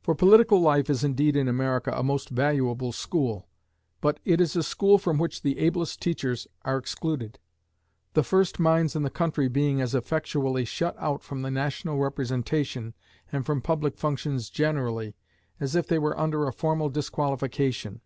[0.00, 3.50] For political life is indeed in America a most valuable school,
[4.00, 7.38] but it is a school from which the ablest teachers are excluded;
[8.14, 12.94] the first minds in the country being as effectually shut out from the national representation,
[13.30, 15.14] and from public functions generally,
[15.60, 18.00] as if they were under a formal disqualification.